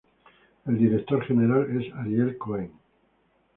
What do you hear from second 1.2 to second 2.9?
general es Ariel Cohen.